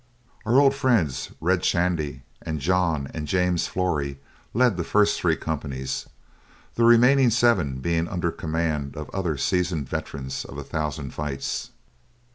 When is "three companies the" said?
5.21-6.83